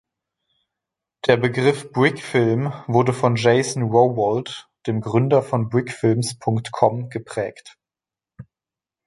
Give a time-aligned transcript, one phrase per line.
[1.27, 7.77] Der Begriff „Brickfilm“ wurde von Jason Rowoldt, dem Gründer von Brickfilms.com, geprägt.